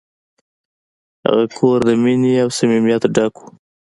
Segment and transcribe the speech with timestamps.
[1.25, 3.43] هغه کور د مینې او صمیمیت ډک و.